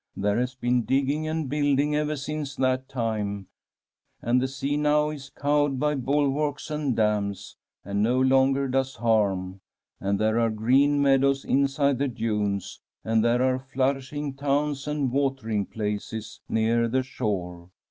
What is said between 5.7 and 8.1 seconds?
by bulwarks and dams, and